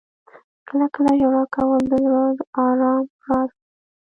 [0.67, 3.61] •کله کله ژړا کول د زړه د آرام راز وي.